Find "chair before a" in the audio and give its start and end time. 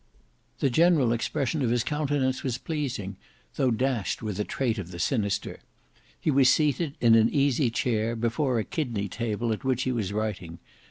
7.69-8.63